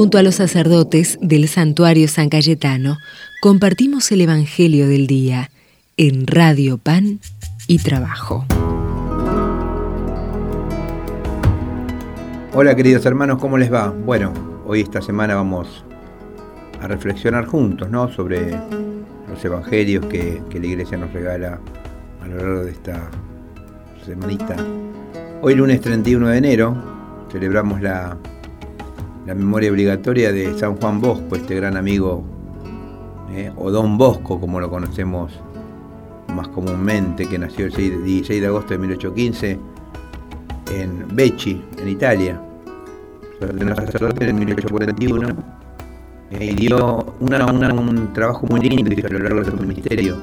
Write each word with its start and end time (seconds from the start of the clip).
Junto 0.00 0.16
a 0.16 0.22
los 0.22 0.36
sacerdotes 0.36 1.18
del 1.20 1.46
santuario 1.46 2.08
San 2.08 2.30
Cayetano, 2.30 2.96
compartimos 3.42 4.10
el 4.12 4.22
Evangelio 4.22 4.88
del 4.88 5.06
Día 5.06 5.50
en 5.98 6.26
Radio 6.26 6.78
Pan 6.78 7.20
y 7.66 7.80
Trabajo. 7.80 8.46
Hola 12.54 12.74
queridos 12.74 13.04
hermanos, 13.04 13.38
¿cómo 13.40 13.58
les 13.58 13.70
va? 13.70 13.90
Bueno, 13.90 14.32
hoy 14.66 14.80
esta 14.80 15.02
semana 15.02 15.34
vamos 15.34 15.84
a 16.80 16.88
reflexionar 16.88 17.44
juntos 17.44 17.90
¿no? 17.90 18.10
sobre 18.10 18.52
los 19.28 19.44
evangelios 19.44 20.06
que, 20.06 20.40
que 20.48 20.60
la 20.60 20.66
iglesia 20.66 20.96
nos 20.96 21.12
regala 21.12 21.60
a 22.22 22.26
lo 22.26 22.36
largo 22.36 22.64
de 22.64 22.70
esta 22.70 23.10
semanita. 24.06 24.56
Hoy 25.42 25.56
lunes 25.56 25.82
31 25.82 26.26
de 26.26 26.38
enero 26.38 27.28
celebramos 27.30 27.82
la 27.82 28.16
la 29.26 29.34
memoria 29.34 29.70
obligatoria 29.70 30.32
de 30.32 30.58
San 30.58 30.76
Juan 30.76 31.00
Bosco, 31.00 31.36
este 31.36 31.54
gran 31.54 31.76
amigo, 31.76 32.24
eh, 33.32 33.52
o 33.56 33.70
Don 33.70 33.96
Bosco, 33.98 34.40
como 34.40 34.60
lo 34.60 34.70
conocemos 34.70 35.32
más 36.34 36.48
comúnmente, 36.48 37.26
que 37.28 37.38
nació 37.38 37.66
el 37.66 37.72
16 38.04 38.40
de 38.40 38.46
agosto 38.46 38.74
de 38.74 38.78
1815 38.78 39.58
en 40.74 41.04
Becci, 41.14 41.62
en 41.78 41.88
Italia. 41.88 42.40
en 43.40 43.56
1841 44.36 45.28
eh, 46.30 46.44
y 46.44 46.54
dio 46.54 47.14
un 47.18 48.12
trabajo 48.12 48.46
muy 48.48 48.60
lindo 48.60 49.06
a 49.06 49.12
lo 49.12 49.18
largo 49.18 49.40
de 49.40 49.50
su 49.50 49.56
ministerio 49.56 50.16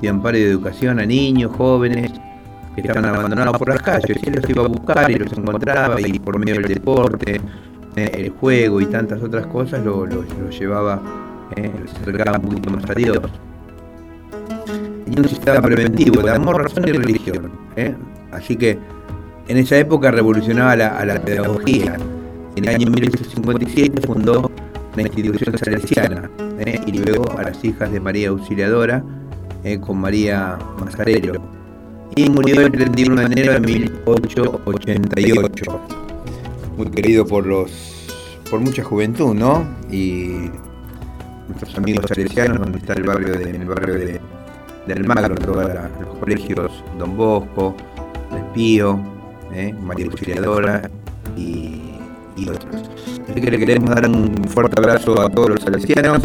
de 0.00 0.08
amparo 0.08 0.36
y 0.36 0.42
de 0.42 0.50
educación 0.50 0.98
a 0.98 1.06
niños, 1.06 1.52
jóvenes 1.56 2.12
que 2.74 2.80
estaban 2.80 3.04
abandonados 3.06 3.56
por 3.56 3.68
las 3.68 3.80
calles. 3.80 4.18
Y 4.22 4.28
él 4.28 4.34
los 4.40 4.50
iba 4.50 4.64
a 4.64 4.68
buscar 4.68 5.10
y 5.10 5.14
los 5.14 5.32
encontraba 5.32 6.00
y 6.00 6.18
por 6.18 6.38
medio 6.38 6.54
del 6.60 6.74
deporte, 6.74 7.40
el 7.96 8.30
juego 8.30 8.80
y 8.80 8.86
tantas 8.86 9.22
otras 9.22 9.46
cosas 9.46 9.84
lo, 9.84 10.06
llevaba, 10.50 11.00
eh, 11.56 11.70
se 11.86 11.96
acercaba 12.02 12.38
un 12.38 12.44
poquito 12.44 12.70
más 12.70 12.88
a 12.88 12.94
Dios. 12.94 13.18
Tenía 15.04 15.20
un 15.20 15.28
sistema 15.28 15.60
preventivo 15.62 16.22
de 16.22 16.30
amor, 16.30 16.62
razón 16.62 16.86
y 16.88 16.92
religión. 16.92 17.50
Eh. 17.76 17.94
Así 18.32 18.56
que 18.56 18.78
en 19.48 19.56
esa 19.56 19.78
época 19.78 20.10
revolucionaba 20.10 20.74
la, 20.76 20.88
a 20.88 21.06
la 21.06 21.22
pedagogía. 21.22 21.96
En 22.56 22.64
el 22.64 22.74
año 22.74 22.90
1857 22.90 24.06
fundó 24.06 24.50
la 24.94 25.02
institución 25.02 25.56
salesiana 25.56 26.30
eh, 26.58 26.78
y 26.86 26.98
luego 26.98 27.24
a 27.38 27.42
las 27.42 27.64
hijas 27.64 27.90
de 27.92 28.00
María 28.00 28.28
Auxiliadora 28.30 29.04
con 29.80 29.98
María 29.98 30.56
Mazarello. 30.78 31.32
Y 32.14 32.30
murió 32.30 32.60
el 32.60 32.70
31 32.70 33.16
de 33.16 33.26
enero 33.26 33.54
de 33.54 33.60
1888 33.60 35.80
muy 36.76 36.90
querido 36.90 37.26
por 37.26 37.46
los 37.46 37.70
por 38.50 38.60
mucha 38.60 38.82
juventud, 38.82 39.34
¿no? 39.34 39.66
Y 39.90 40.50
nuestros 41.48 41.76
amigos 41.76 42.06
salesianos, 42.08 42.58
donde 42.58 42.78
está 42.78 42.94
el 42.94 43.04
barrio 43.04 43.38
de, 43.38 43.50
en 43.50 43.62
el 43.62 43.68
barrio 43.68 43.94
de, 43.94 44.20
del 44.86 45.04
Magro, 45.04 45.34
todos 45.34 45.68
los 46.00 46.18
colegios 46.18 46.84
Don 46.98 47.16
Bosco, 47.16 47.74
El 48.32 48.44
Pío, 48.52 48.98
¿eh? 49.52 49.72
María 49.72 50.06
Auxiliadora 50.06 50.90
y, 51.36 51.80
y, 52.36 52.48
otros. 52.48 52.90
Así 53.28 53.40
que 53.40 53.50
le 53.50 53.58
queremos 53.58 53.90
dar 53.90 54.08
un 54.08 54.34
fuerte 54.48 54.78
abrazo 54.78 55.20
a 55.20 55.28
todos 55.28 55.50
los 55.50 55.60
salesianos 55.60 56.22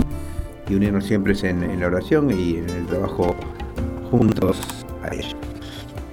y 0.70 0.76
unirnos 0.76 1.06
siempre 1.06 1.34
en, 1.44 1.64
en 1.64 1.80
la 1.80 1.88
oración 1.88 2.30
y 2.32 2.58
en 2.58 2.70
el 2.70 2.86
trabajo 2.86 3.36
juntos 4.10 4.86
a 5.04 5.14
ellos. 5.14 5.36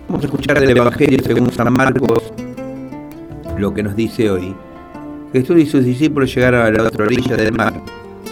Vamos 0.08 0.24
a 0.24 0.26
escuchar 0.26 0.58
del 0.58 0.70
Evangelio 0.70 1.18
según 1.22 1.52
San 1.52 1.72
Marcos 1.72 2.32
lo 3.58 3.74
que 3.74 3.82
nos 3.82 3.96
dice 3.96 4.30
hoy. 4.30 4.54
Jesús 5.32 5.58
y 5.58 5.66
sus 5.66 5.84
discípulos 5.84 6.34
llegaron 6.34 6.62
a 6.62 6.70
la 6.70 6.84
otra 6.84 7.04
orilla 7.04 7.36
del 7.36 7.52
mar, 7.52 7.74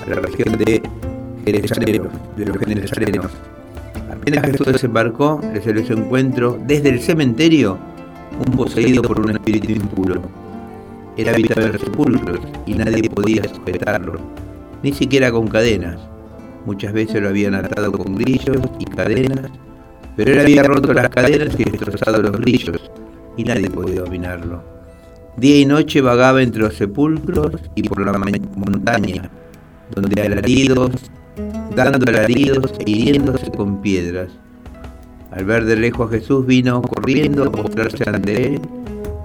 a 0.05 0.11
la 0.11 0.16
región 0.16 0.56
de 0.56 0.83
Jerusalén, 1.44 2.08
de 2.36 2.47
los 2.47 2.58
Genesarenos. 2.58 3.30
Apenas 4.10 4.47
Jesús 4.47 4.66
desembarcó, 4.72 5.41
le 5.53 5.60
salió 5.60 5.84
su 5.84 5.93
encuentro 5.93 6.59
desde 6.66 6.88
el 6.88 7.00
cementerio 7.00 7.78
un 8.38 8.56
poseído 8.56 9.03
por 9.03 9.21
un 9.21 9.31
espíritu 9.31 9.72
impuro. 9.72 10.22
Era 11.19 11.32
habitado 11.32 11.66
en 11.66 11.72
los 11.72 11.81
sepulcros 11.82 12.41
y 12.66 12.75
nadie 12.75 13.10
podía 13.10 13.44
sujetarlo, 13.44 14.19
ni 14.82 14.92
siquiera 14.92 15.31
con 15.31 15.48
cadenas. 15.48 15.98
Muchas 16.65 16.92
veces 16.92 17.22
lo 17.22 17.28
habían 17.28 17.54
atado 17.54 17.92
con 17.92 18.16
grillos 18.16 18.59
y 18.78 18.84
cadenas, 18.87 19.50
pero 20.16 20.32
él 20.32 20.41
había 20.41 20.62
roto 20.62 20.94
las 20.94 21.10
cadenas 21.10 21.54
y 21.59 21.65
destrozado 21.65 22.22
los 22.22 22.32
grillos, 22.41 22.91
y 23.37 23.44
nadie 23.44 23.71
podía 23.71 24.00
dominarlo. 24.00 24.75
Día 25.36 25.60
y 25.60 25.66
noche 25.66 26.00
vagaba 26.00 26.42
entre 26.42 26.62
los 26.62 26.74
sepulcros 26.76 27.52
y 27.74 27.82
por 27.82 28.06
la 28.06 28.19
montaña, 28.56 29.30
donde 29.94 30.22
alaridos, 30.22 30.92
dando 31.74 32.10
alaridos 32.10 32.72
e 32.78 32.91
hiriéndose 32.91 33.50
con 33.50 33.82
piedras. 33.82 34.30
Al 35.30 35.44
ver 35.44 35.66
de 35.66 35.76
lejos 35.76 36.08
a 36.08 36.14
Jesús 36.14 36.47
vino 36.47 36.80
corriendo 36.80 37.44
a 37.44 37.52
postrarse 37.52 38.08
ante 38.08 38.54
él, 38.54 38.60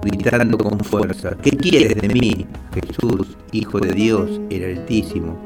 gritando 0.02 0.58
con 0.58 0.78
fuerza, 0.80 1.34
¿qué 1.40 1.52
quieres 1.52 1.96
de 1.96 2.08
mí, 2.08 2.46
Jesús, 2.74 3.38
Hijo 3.52 3.80
de 3.80 3.92
Dios, 3.94 4.38
el 4.50 4.64
Altísimo? 4.64 5.42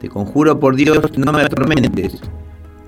Te 0.00 0.08
conjuro 0.08 0.58
por 0.58 0.74
Dios, 0.74 1.18
no 1.18 1.34
me 1.34 1.42
atormentes, 1.42 2.22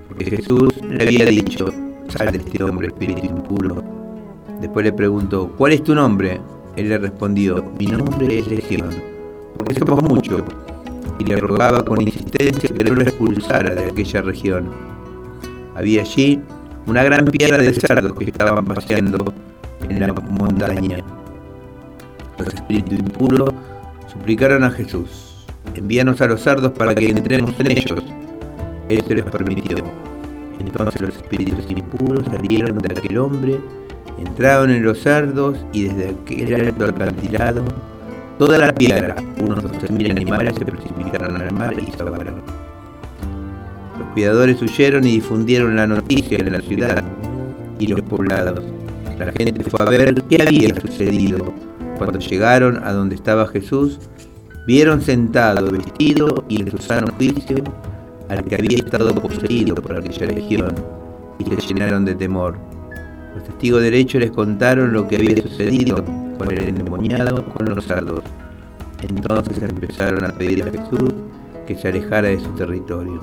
porque 0.07 0.25
Jesús 0.25 0.73
le 0.89 1.03
había 1.03 1.25
dicho, 1.25 1.67
sal 2.07 2.31
de 2.31 2.39
este 2.39 2.63
hombre, 2.63 2.87
espíritu 2.87 3.27
impuro. 3.27 3.83
Después 4.59 4.83
le 4.83 4.91
preguntó, 4.91 5.53
¿cuál 5.55 5.73
es 5.73 5.83
tu 5.83 5.93
nombre? 5.93 6.41
Él 6.79 6.87
le 6.87 6.97
respondió, 6.97 7.73
mi 7.77 7.87
nombre 7.87 8.39
es 8.39 8.47
Legión, 8.47 8.89
porque 9.57 9.75
somos 9.75 10.01
muchos, 10.01 10.43
y 11.19 11.25
le 11.25 11.35
rogaba 11.35 11.83
con 11.83 12.01
insistencia 12.01 12.69
que 12.73 12.83
no 12.85 12.95
lo 12.95 13.01
expulsara 13.01 13.75
de 13.75 13.83
aquella 13.83 14.21
región. 14.21 14.69
Había 15.75 16.03
allí 16.03 16.39
una 16.85 17.03
gran 17.03 17.25
piedra 17.25 17.57
de 17.57 17.73
cerdos 17.73 18.13
que 18.17 18.23
estaban 18.31 18.63
paseando 18.63 19.33
en 19.89 19.99
la 19.99 20.13
montaña. 20.13 21.03
Los 22.37 22.53
espíritus 22.53 22.97
impuros 22.97 23.49
suplicaron 24.07 24.63
a 24.63 24.71
Jesús, 24.71 25.45
envíanos 25.75 26.21
a 26.21 26.27
los 26.27 26.41
cerdos 26.41 26.71
para 26.71 26.95
que 26.95 27.09
entremos 27.09 27.59
en 27.59 27.71
ellos. 27.71 28.01
Él 28.87 29.03
se 29.05 29.15
les 29.15 29.25
permitió. 29.25 29.83
Entonces 30.61 31.01
los 31.01 31.17
espíritus 31.17 31.69
impuros 31.69 32.23
salieron 32.25 32.77
de 32.77 32.97
aquel 32.97 33.17
hombre 33.17 33.59
Entraron 34.19 34.69
en 34.69 34.83
los 34.83 34.99
cerdos 34.99 35.57
y 35.71 35.85
desde 35.85 36.09
aquel 36.09 36.67
alto 36.67 36.85
acantilado, 36.85 37.63
toda 38.37 38.57
la 38.57 38.73
piedra, 38.73 39.15
unos 39.41 39.63
12.000 39.63 40.11
animales 40.11 40.55
se 40.57 40.65
precipitaron 40.65 41.41
al 41.41 41.53
mar 41.53 41.73
y 41.79 41.89
se 41.91 42.01
ahogaron. 42.01 42.41
Los 43.97 44.07
cuidadores 44.09 44.61
huyeron 44.61 45.05
y 45.07 45.11
difundieron 45.11 45.75
la 45.75 45.87
noticia 45.87 46.37
en 46.37 46.51
la 46.51 46.61
ciudad 46.61 47.03
y 47.79 47.87
los 47.87 48.01
poblados. 48.01 48.63
La 49.17 49.31
gente 49.31 49.63
fue 49.63 49.85
a 49.85 49.89
ver 49.89 50.13
qué 50.29 50.41
había 50.41 50.75
sucedido. 50.79 51.53
Cuando 51.97 52.19
llegaron 52.19 52.81
a 52.83 52.91
donde 52.91 53.15
estaba 53.15 53.47
Jesús, 53.47 53.99
vieron 54.67 55.01
sentado, 55.01 55.71
vestido 55.71 56.43
y 56.47 56.61
en 56.61 56.71
su 56.71 56.77
sano 56.77 57.07
juicio 57.17 57.63
al 58.29 58.43
que 58.43 58.55
había 58.55 58.77
estado 58.77 59.13
poseído 59.15 59.75
por 59.75 59.97
aquella 59.97 60.27
legión 60.27 60.75
y 61.39 61.45
se 61.45 61.67
llenaron 61.67 62.05
de 62.05 62.15
temor. 62.15 62.68
Los 63.35 63.43
testigos 63.43 63.81
de 63.81 63.91
derecho 63.91 64.19
les 64.19 64.31
contaron 64.31 64.91
lo 64.91 65.07
que 65.07 65.17
había 65.17 65.41
sucedido 65.41 66.03
con 66.37 66.51
el 66.51 66.69
endemoniado 66.69 67.45
con 67.45 67.67
los 67.67 67.85
sardos. 67.85 68.23
Entonces 69.01 69.61
empezaron 69.61 70.25
a 70.25 70.29
pedir 70.29 70.63
a 70.63 70.71
Jesús 70.71 71.13
que 71.67 71.75
se 71.75 71.89
alejara 71.89 72.29
de 72.29 72.39
su 72.39 72.49
territorio. 72.55 73.21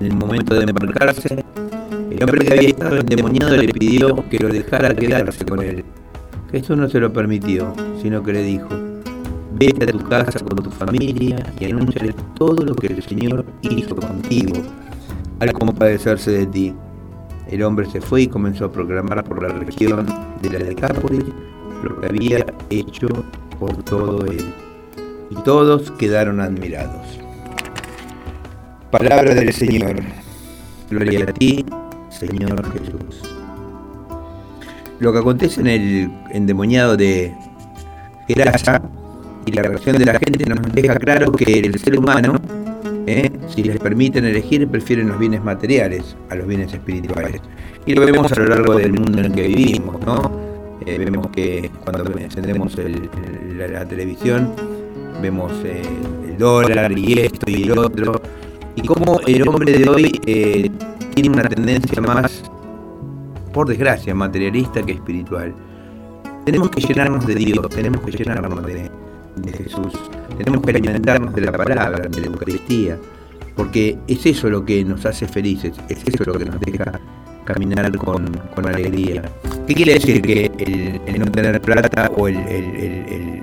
En 0.00 0.06
el 0.06 0.14
momento 0.14 0.54
de 0.54 0.64
embarcarse, 0.64 1.44
el 2.10 2.22
hombre 2.22 2.44
que 2.44 2.52
había 2.54 2.68
estado 2.70 2.96
endemoniado 2.96 3.56
le 3.56 3.68
pidió 3.68 4.28
que 4.28 4.38
lo 4.38 4.48
dejara 4.48 4.94
quedarse 4.94 5.44
con 5.44 5.62
él. 5.62 5.84
Jesús 6.50 6.76
no 6.76 6.88
se 6.88 6.98
lo 6.98 7.12
permitió, 7.12 7.72
sino 8.00 8.22
que 8.22 8.32
le 8.32 8.42
dijo, 8.42 8.68
vete 9.52 9.84
a 9.84 9.92
tu 9.92 9.98
casa 10.08 10.40
con 10.40 10.56
tu 10.62 10.70
familia 10.70 11.36
y 11.60 11.66
anúnciale 11.66 12.14
todo 12.34 12.64
lo 12.64 12.74
que 12.74 12.88
el 12.88 13.02
Señor 13.02 13.44
hizo 13.62 13.94
contigo 13.94 14.54
al 15.38 15.52
compadecerse 15.52 16.30
de 16.30 16.46
ti. 16.46 16.74
El 17.50 17.64
hombre 17.64 17.86
se 17.90 18.00
fue 18.00 18.22
y 18.22 18.26
comenzó 18.28 18.66
a 18.66 18.72
proclamar 18.72 19.24
por 19.24 19.42
la 19.42 19.48
región 19.48 20.06
de 20.40 20.50
la 20.50 20.60
Decápolis 20.60 21.24
lo 21.82 22.00
que 22.00 22.06
había 22.06 22.46
hecho 22.70 23.08
por 23.58 23.82
todo 23.82 24.24
él. 24.26 24.54
Y 25.30 25.34
todos 25.42 25.90
quedaron 25.92 26.40
admirados. 26.40 27.18
Palabra 28.92 29.34
del 29.34 29.52
Señor. 29.52 29.96
Gloria 30.90 31.24
a 31.24 31.32
ti, 31.32 31.64
Señor 32.08 32.64
Jesús. 32.72 33.22
Lo 35.00 35.12
que 35.12 35.18
acontece 35.18 35.60
en 35.60 35.66
el 35.66 36.12
endemoniado 36.30 36.96
de 36.96 37.34
Gerasa 38.28 38.80
y 39.46 39.52
la 39.52 39.62
reacción 39.62 39.98
de 39.98 40.04
la 40.04 40.18
gente 40.20 40.44
nos 40.46 40.60
deja 40.72 40.94
claro 40.96 41.32
que 41.32 41.58
el 41.58 41.76
ser 41.80 41.98
humano. 41.98 42.39
Si 43.60 43.68
les 43.68 43.78
permiten 43.78 44.24
elegir, 44.24 44.66
prefieren 44.68 45.08
los 45.08 45.18
bienes 45.18 45.44
materiales 45.44 46.16
a 46.30 46.34
los 46.34 46.46
bienes 46.46 46.72
espirituales. 46.72 47.42
Y 47.84 47.94
lo 47.94 48.06
vemos 48.06 48.32
a 48.32 48.40
lo 48.40 48.46
largo 48.46 48.74
del 48.74 48.92
mundo 48.94 49.18
en 49.18 49.26
el 49.26 49.32
que 49.32 49.48
vivimos, 49.48 50.00
¿no? 50.00 50.30
Eh, 50.86 50.96
vemos 50.98 51.28
que 51.28 51.70
cuando 51.84 52.18
encendemos 52.18 52.74
la, 52.74 53.84
televisión 53.84 54.54
vemos 55.20 55.52
eh, 55.64 55.82
el 56.26 56.38
dólar 56.38 56.96
y 56.96 57.20
esto 57.20 57.50
y 57.50 57.64
el 57.64 57.78
otro, 57.78 58.22
y 58.76 58.80
cómo 58.80 59.20
el 59.26 59.46
hombre 59.46 59.76
de 59.76 59.88
hoy 59.90 60.20
eh, 60.24 60.70
tiene 61.14 61.28
una 61.28 61.46
tendencia 61.46 62.00
más, 62.00 62.50
por 63.52 63.68
desgracia, 63.68 64.14
materialista 64.14 64.82
que 64.82 64.92
espiritual. 64.92 65.54
Tenemos 66.46 66.70
que 66.70 66.80
llenarnos 66.80 67.26
de 67.26 67.34
Dios, 67.34 67.68
tenemos 67.68 68.00
que 68.00 68.12
llenarnos 68.12 68.64
de, 68.64 68.90
de 69.36 69.52
Jesús, 69.52 69.92
tenemos 70.38 70.62
que 70.62 70.70
alimentarnos 70.70 71.34
de 71.34 71.40
la 71.42 71.52
palabra, 71.52 72.08
de 72.08 72.20
la 72.22 72.26
Eucaristía, 72.26 72.96
porque 73.56 73.98
es 74.06 74.24
eso 74.26 74.48
lo 74.48 74.64
que 74.64 74.84
nos 74.84 75.04
hace 75.06 75.26
felices, 75.26 75.72
es 75.88 76.02
eso 76.06 76.24
lo 76.24 76.34
que 76.34 76.44
nos 76.44 76.60
deja 76.60 77.00
caminar 77.44 77.96
con, 77.96 78.26
con 78.54 78.66
alegría. 78.66 79.22
¿Qué 79.66 79.74
quiere 79.74 79.94
decir 79.94 80.22
que 80.22 80.50
el, 81.06 81.18
no 81.18 81.26
tener 81.26 81.60
plata 81.60 82.10
o 82.16 82.28
el, 82.28 82.36
el, 82.36 83.42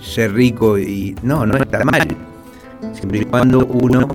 ser 0.00 0.32
rico 0.34 0.78
y 0.78 1.14
no, 1.22 1.46
no 1.46 1.56
está 1.56 1.84
mal. 1.84 2.06
Siempre 2.92 3.20
y 3.20 3.24
cuando 3.24 3.64
uno 3.66 4.08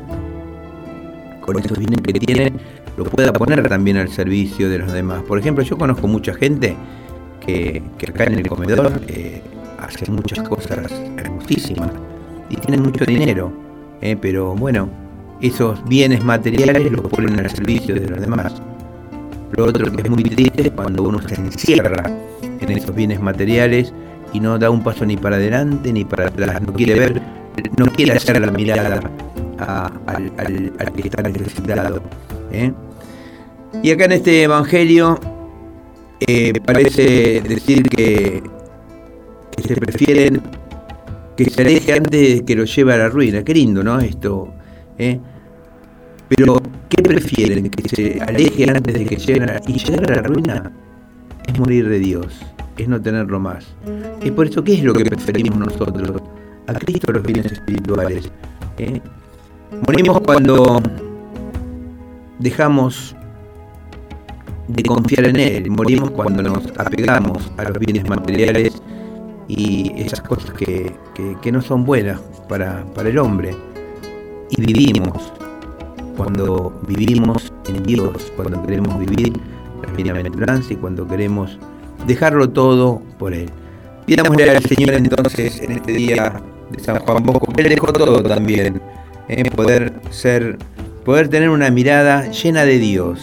con 1.41 1.57
esos 1.57 1.77
bienes 1.77 2.01
que 2.01 2.13
tiene 2.13 2.53
lo 2.97 3.05
pueda 3.05 3.33
poner 3.33 3.67
también 3.67 3.97
al 3.97 4.09
servicio 4.09 4.69
de 4.69 4.79
los 4.79 4.91
demás. 4.91 5.23
Por 5.23 5.39
ejemplo, 5.39 5.63
yo 5.63 5.77
conozco 5.77 6.07
mucha 6.07 6.33
gente 6.33 6.75
que, 7.45 7.81
que 7.97 8.11
acá 8.11 8.25
en 8.25 8.35
el 8.35 8.47
comedor 8.47 9.01
eh, 9.07 9.41
hace 9.79 10.11
muchas 10.11 10.47
cosas 10.47 10.91
hermosísimas 11.17 11.91
y 12.49 12.57
tienen 12.57 12.83
mucho 12.83 13.05
dinero, 13.05 13.51
eh, 14.01 14.17
pero 14.19 14.53
bueno, 14.55 14.89
esos 15.41 15.83
bienes 15.85 16.23
materiales 16.23 16.91
los 16.91 17.01
ponen 17.01 17.39
al 17.39 17.49
servicio 17.49 17.95
de 17.95 18.07
los 18.07 18.21
demás. 18.21 18.53
Lo 19.57 19.65
otro 19.65 19.91
que 19.91 20.01
es 20.01 20.09
muy 20.09 20.23
triste 20.23 20.67
es 20.67 20.71
cuando 20.71 21.03
uno 21.03 21.19
se 21.27 21.35
encierra 21.35 22.03
en 22.59 22.71
esos 22.71 22.95
bienes 22.95 23.19
materiales 23.19 23.93
y 24.33 24.39
no 24.39 24.57
da 24.57 24.69
un 24.69 24.83
paso 24.83 25.05
ni 25.05 25.17
para 25.17 25.35
adelante 25.35 25.91
ni 25.91 26.05
para 26.05 26.27
atrás, 26.27 26.61
no 26.61 26.73
quiere 26.73 26.97
ver, 26.97 27.21
no 27.77 27.85
quiere 27.87 28.13
hacer 28.13 28.39
la 28.39 28.51
mirada 28.51 29.01
al, 30.07 30.93
que 30.95 31.07
está 31.07 31.23
necesitado. 31.23 32.01
¿eh? 32.51 32.71
Y 33.83 33.91
acá 33.91 34.05
en 34.05 34.11
este 34.13 34.43
Evangelio 34.43 35.19
eh, 36.27 36.53
parece 36.65 37.41
decir 37.41 37.89
que, 37.89 38.43
se 39.67 39.75
prefieren 39.75 40.41
que 41.35 41.49
se 41.49 41.61
aleje 41.61 41.93
antes 41.93 42.41
que 42.43 42.55
lo 42.55 42.63
lleve 42.63 42.93
a 42.93 42.97
la 42.97 43.09
ruina. 43.09 43.43
Qué 43.43 43.53
lindo, 43.53 43.83
¿no? 43.83 43.99
Esto. 43.99 44.53
¿eh? 44.97 45.19
Pero, 46.37 46.61
¿qué 46.87 47.03
prefieren? 47.03 47.69
¿Que 47.69 47.89
se 47.89 48.21
aleje 48.21 48.69
antes 48.69 48.93
de 48.93 49.05
que 49.05 49.17
lleguen 49.17 49.49
a, 49.49 49.59
y 49.67 49.73
llegar 49.73 50.11
a 50.13 50.15
la 50.15 50.21
ruina? 50.21 50.71
Es 51.45 51.59
morir 51.59 51.89
de 51.89 51.99
Dios, 51.99 52.39
es 52.77 52.87
no 52.87 53.01
tenerlo 53.01 53.37
más. 53.37 53.67
Y 54.23 54.31
por 54.31 54.47
eso, 54.47 54.63
¿qué 54.63 54.75
es 54.75 54.83
lo 54.83 54.93
que 54.93 55.03
preferimos 55.03 55.59
nosotros? 55.59 56.21
A 56.67 56.73
Cristo 56.73 57.11
los 57.11 57.23
bienes 57.23 57.51
espirituales. 57.51 58.31
¿eh? 58.77 59.01
Morimos 59.85 60.21
cuando 60.21 60.81
dejamos 62.39 63.13
de 64.69 64.83
confiar 64.83 65.25
en 65.25 65.35
Él, 65.35 65.69
morimos 65.69 66.11
cuando 66.11 66.43
nos 66.43 66.65
apegamos 66.77 67.51
a 67.57 67.65
los 67.65 67.77
bienes 67.77 68.07
materiales 68.07 68.81
y 69.49 69.91
esas 69.97 70.21
cosas 70.21 70.51
que, 70.53 70.95
que, 71.41 71.51
no 71.51 71.61
son 71.61 71.83
buenas 71.83 72.21
para, 72.47 72.85
para 72.93 73.09
el 73.09 73.17
hombre. 73.17 73.53
Y 74.49 74.61
vivimos 74.61 75.33
cuando 76.21 76.71
vivimos 76.87 77.51
en 77.67 77.81
Dios, 77.81 78.31
cuando 78.35 78.63
queremos 78.63 78.99
vivir 78.99 79.33
la 79.83 79.91
bienaventuranza 79.91 80.71
y 80.71 80.75
cuando 80.75 81.07
queremos 81.07 81.57
dejarlo 82.05 82.47
todo 82.47 83.01
por 83.17 83.33
Él. 83.33 83.49
Pidámosle 84.05 84.51
al 84.51 84.61
Señor 84.61 84.93
entonces 84.93 85.59
en 85.61 85.71
este 85.71 85.93
día 85.93 86.39
de 86.69 86.79
San 86.79 86.99
Juan 86.99 87.23
Bosco, 87.23 87.51
que 87.51 87.63
Él 87.63 87.69
dejó 87.69 87.91
todo 87.91 88.21
también, 88.21 88.79
en 89.29 89.47
¿eh? 89.47 89.49
poder 89.49 89.93
ser, 90.11 90.59
poder 91.03 91.27
tener 91.27 91.49
una 91.49 91.71
mirada 91.71 92.29
llena 92.29 92.65
de 92.65 92.77
Dios, 92.77 93.19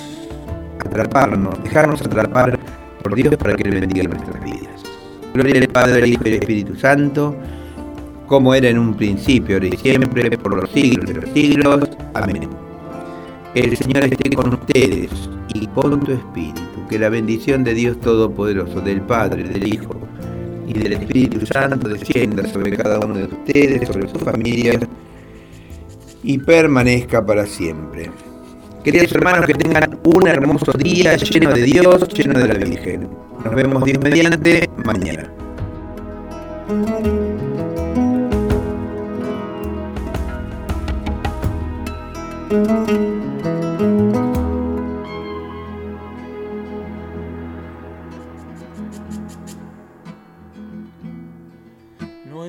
atraparnos, 0.85 1.63
dejarnos 1.63 2.01
atrapar 2.03 2.59
por 3.01 3.15
Dios 3.15 3.37
para 3.37 3.55
que 3.55 3.63
Él 3.63 3.79
bendiga 3.79 4.09
nuestras 4.09 4.43
vidas. 4.43 4.83
Gloria 5.35 5.61
al 5.61 5.69
Padre, 5.69 6.03
al 6.03 6.09
Hijo 6.09 6.23
y 6.25 6.29
al 6.31 6.35
Espíritu 6.35 6.75
Santo, 6.75 7.37
como 8.27 8.53
era 8.55 8.69
en 8.69 8.77
un 8.77 8.95
principio, 8.95 9.55
ahora 9.55 9.69
y 9.69 9.77
siempre, 9.77 10.37
por 10.37 10.61
los 10.61 10.69
siglos 10.73 11.07
de 11.07 11.15
los 11.15 11.31
siglos. 11.31 11.91
Amén. 12.15 12.68
El 13.59 13.77
Señor 13.77 14.05
esté 14.05 14.31
con 14.31 14.55
ustedes 14.55 15.11
y 15.53 15.67
con 15.67 15.99
tu 15.99 16.13
espíritu. 16.13 16.63
Que 16.89 16.97
la 16.97 17.09
bendición 17.09 17.65
de 17.65 17.75
Dios 17.75 18.01
Todopoderoso, 18.01 18.81
del 18.81 19.01
Padre, 19.01 19.43
del 19.43 19.67
Hijo 19.67 19.97
y 20.69 20.75
del 20.75 20.93
Espíritu 20.93 21.45
Santo 21.45 21.89
descienda 21.89 22.47
sobre 22.47 22.77
cada 22.77 23.01
uno 23.01 23.15
de 23.17 23.25
ustedes, 23.25 23.89
sobre 23.89 24.09
sus 24.09 24.23
familias 24.23 24.79
y 26.23 26.39
permanezca 26.39 27.27
para 27.27 27.47
siempre. 27.47 28.13
Queridos 28.85 29.11
hermanos, 29.11 29.45
que 29.45 29.55
tengan 29.55 29.99
un 30.05 30.29
hermoso 30.29 30.71
día 30.79 31.17
lleno 31.17 31.53
de 31.53 31.63
Dios, 31.63 32.09
lleno 32.11 32.39
de 32.39 32.47
la 32.47 32.55
Virgen. 32.55 33.09
Nos 33.45 33.55
vemos 33.57 33.85
Dios 33.85 33.99
mediante 34.01 34.71
mañana. 34.85 35.33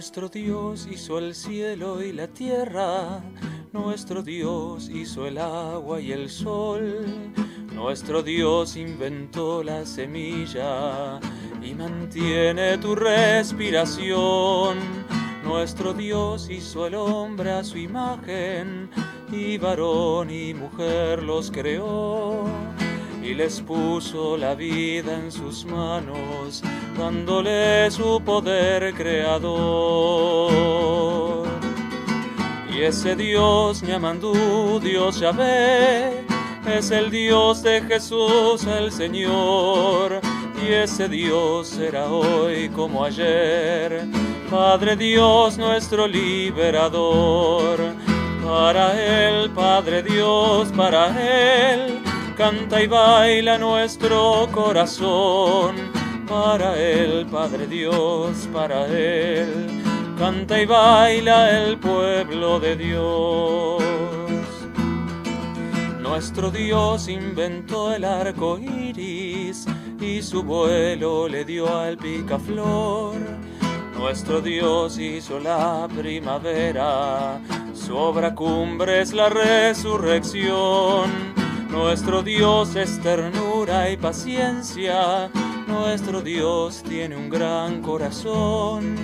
Nuestro 0.09 0.27
Dios 0.27 0.87
hizo 0.91 1.19
el 1.19 1.35
cielo 1.35 2.01
y 2.01 2.11
la 2.11 2.27
tierra, 2.27 3.21
nuestro 3.71 4.23
Dios 4.23 4.89
hizo 4.89 5.27
el 5.27 5.37
agua 5.37 6.01
y 6.01 6.11
el 6.11 6.31
sol, 6.31 7.31
nuestro 7.75 8.23
Dios 8.23 8.75
inventó 8.75 9.61
la 9.61 9.85
semilla 9.85 11.19
y 11.61 11.75
mantiene 11.75 12.79
tu 12.79 12.95
respiración. 12.95 14.79
Nuestro 15.43 15.93
Dios 15.93 16.49
hizo 16.49 16.87
el 16.87 16.95
hombre 16.95 17.51
a 17.51 17.63
su 17.63 17.77
imagen 17.77 18.89
y 19.31 19.59
varón 19.59 20.31
y 20.31 20.55
mujer 20.55 21.21
los 21.21 21.51
creó 21.51 22.45
y 23.23 23.33
les 23.33 23.61
puso 23.61 24.37
la 24.37 24.55
vida 24.55 25.13
en 25.13 25.31
sus 25.31 25.65
manos, 25.65 26.63
dándole 26.97 27.89
su 27.91 28.21
poder 28.21 28.93
creador. 28.93 30.49
Y 32.71 32.81
ese 32.83 33.15
Dios 33.15 33.83
Ñamandú, 33.83 34.79
Dios 34.81 35.19
Yahvé, 35.19 36.25
es 36.65 36.91
el 36.91 37.09
Dios 37.11 37.61
de 37.63 37.81
Jesús 37.81 38.65
el 38.65 38.91
Señor, 38.91 40.21
y 40.63 40.73
ese 40.73 41.09
Dios 41.09 41.67
será 41.67 42.07
hoy 42.09 42.69
como 42.69 43.03
ayer, 43.03 44.05
Padre 44.49 44.95
Dios 44.95 45.57
nuestro 45.57 46.07
liberador. 46.07 47.79
Para 48.43 48.93
Él, 48.99 49.51
Padre 49.51 50.01
Dios, 50.01 50.71
para 50.75 51.09
Él, 51.21 51.99
canta 52.39 52.81
y 52.81 52.87
baila 52.87 53.57
nuestro 53.57 54.47
corazón. 54.53 55.75
Para 56.25 56.79
Él, 56.79 57.27
Padre 57.29 57.67
Dios, 57.67 58.47
para 58.53 58.87
Él, 58.87 59.67
canta 60.17 60.61
y 60.61 60.65
baila 60.65 61.65
el 61.65 61.77
pueblo 61.77 62.61
de 62.61 62.77
Dios. 62.77 63.83
Nuestro 65.99 66.49
Dios 66.49 67.09
inventó 67.09 67.91
el 67.91 68.05
arco 68.05 68.57
iris 68.57 69.65
y 69.99 70.21
su 70.21 70.41
vuelo 70.41 71.27
le 71.27 71.43
dio 71.43 71.77
al 71.77 71.97
picaflor. 71.97 73.17
Nuestro 73.97 74.39
Dios 74.39 74.97
hizo 74.97 75.41
la 75.41 75.89
primavera, 75.93 77.41
su 77.73 77.97
obra 77.97 78.33
cumbre 78.33 79.01
es 79.01 79.11
la 79.11 79.27
resurrección. 79.27 81.38
Nuestro 81.69 82.23
Dios 82.23 82.75
es 82.75 82.99
ternura 82.99 83.89
y 83.91 83.97
paciencia, 83.97 85.29
nuestro 85.67 86.21
Dios 86.21 86.83
tiene 86.87 87.15
un 87.15 87.29
gran 87.29 87.81
corazón. 87.81 88.95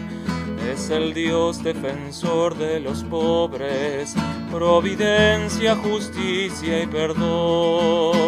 Es 0.71 0.89
el 0.89 1.13
Dios 1.13 1.63
defensor 1.63 2.57
de 2.57 2.79
los 2.79 3.03
pobres, 3.03 4.15
providencia, 4.51 5.75
justicia 5.75 6.81
y 6.81 6.87
perdón. 6.87 8.25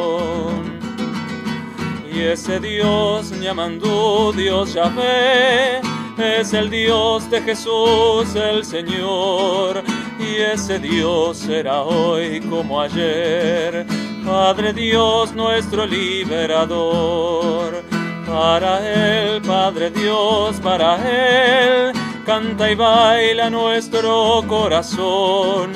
Y 2.14 2.20
ese 2.22 2.60
Dios 2.60 3.32
llamando 3.42 4.32
Dios 4.34 4.74
Yahvé, 4.74 5.82
es 6.18 6.54
el 6.54 6.70
Dios 6.70 7.30
de 7.30 7.42
Jesús 7.42 8.36
el 8.36 8.64
Señor, 8.64 9.84
y 10.20 10.36
ese 10.42 10.80
Dios 10.80 11.38
será 11.38 11.84
hoy 11.84 12.40
como 12.42 12.82
ayer, 12.82 13.86
Padre 14.28 14.74
Dios 14.74 15.34
nuestro 15.34 15.86
liberador. 15.86 17.82
Para 18.28 18.80
Él, 18.86 19.42
Padre 19.42 19.90
Dios, 19.90 20.60
para 20.60 20.98
Él 20.98 21.94
canta 22.26 22.70
y 22.70 22.76
baila 22.76 23.50
nuestro 23.50 24.44
corazón. 24.50 25.72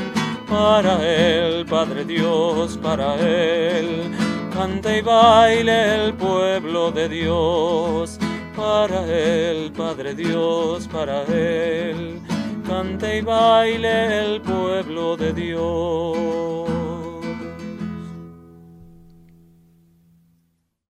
Para 0.49 1.01
Él, 1.01 1.65
Padre 1.65 2.03
Dios, 2.03 2.77
para 2.77 3.15
Él, 3.15 4.11
canta 4.53 4.97
y 4.97 5.01
baile 5.01 6.07
el 6.07 6.13
pueblo 6.13 6.91
de 6.91 7.07
Dios. 7.07 8.19
Para 8.53 9.05
Él, 9.05 9.71
Padre 9.71 10.13
Dios, 10.13 10.89
para 10.89 11.23
Él, 11.23 12.21
canta 12.67 13.15
y 13.15 13.21
baile 13.21 14.25
el 14.25 14.41
pueblo 14.41 15.15
de 15.15 15.31
Dios. 15.31 16.90